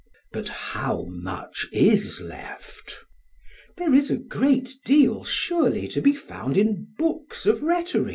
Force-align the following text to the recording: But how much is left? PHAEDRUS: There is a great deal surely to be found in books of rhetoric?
But 0.31 0.49
how 0.49 1.05
much 1.09 1.67
is 1.71 2.21
left? 2.21 2.97
PHAEDRUS: 2.97 3.77
There 3.77 3.93
is 3.93 4.09
a 4.09 4.17
great 4.17 4.73
deal 4.83 5.23
surely 5.23 5.87
to 5.89 6.01
be 6.01 6.13
found 6.15 6.57
in 6.57 6.87
books 6.97 7.45
of 7.45 7.61
rhetoric? 7.61 8.09